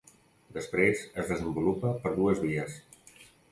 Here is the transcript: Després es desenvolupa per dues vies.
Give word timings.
Després 0.55 1.03
es 1.25 1.29
desenvolupa 1.33 1.93
per 2.07 2.17
dues 2.17 2.43
vies. 2.49 2.83